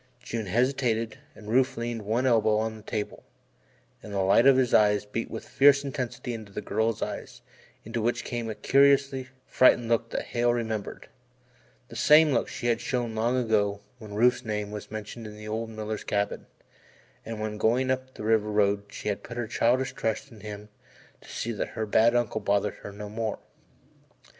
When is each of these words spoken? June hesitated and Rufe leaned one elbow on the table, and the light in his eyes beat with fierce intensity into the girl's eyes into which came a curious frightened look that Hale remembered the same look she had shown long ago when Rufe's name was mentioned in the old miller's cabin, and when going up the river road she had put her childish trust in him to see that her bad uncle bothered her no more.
June 0.19 0.47
hesitated 0.47 1.19
and 1.35 1.47
Rufe 1.47 1.77
leaned 1.77 2.01
one 2.01 2.25
elbow 2.25 2.57
on 2.57 2.75
the 2.75 2.81
table, 2.81 3.23
and 4.01 4.11
the 4.11 4.21
light 4.21 4.47
in 4.47 4.57
his 4.57 4.73
eyes 4.73 5.05
beat 5.05 5.29
with 5.29 5.47
fierce 5.47 5.83
intensity 5.83 6.33
into 6.33 6.51
the 6.51 6.59
girl's 6.59 7.03
eyes 7.03 7.43
into 7.83 8.01
which 8.01 8.23
came 8.23 8.49
a 8.49 8.55
curious 8.55 9.13
frightened 9.45 9.89
look 9.89 10.09
that 10.09 10.23
Hale 10.23 10.55
remembered 10.55 11.07
the 11.89 11.95
same 11.95 12.33
look 12.33 12.47
she 12.47 12.65
had 12.65 12.81
shown 12.81 13.13
long 13.13 13.37
ago 13.37 13.79
when 13.99 14.15
Rufe's 14.15 14.43
name 14.43 14.71
was 14.71 14.89
mentioned 14.89 15.27
in 15.27 15.35
the 15.37 15.47
old 15.47 15.69
miller's 15.69 16.03
cabin, 16.03 16.47
and 17.23 17.39
when 17.39 17.59
going 17.59 17.91
up 17.91 18.15
the 18.15 18.23
river 18.23 18.49
road 18.49 18.85
she 18.89 19.07
had 19.07 19.21
put 19.21 19.37
her 19.37 19.45
childish 19.45 19.93
trust 19.93 20.31
in 20.31 20.39
him 20.39 20.69
to 21.21 21.29
see 21.29 21.51
that 21.51 21.67
her 21.77 21.85
bad 21.85 22.15
uncle 22.15 22.41
bothered 22.41 22.73
her 22.81 22.91
no 22.91 23.07
more. 23.07 23.37